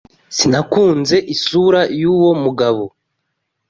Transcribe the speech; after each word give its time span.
Sinakunze 0.37 1.17
isura 1.33 1.81
yuwo 1.99 2.31
mugabo. 2.43 2.83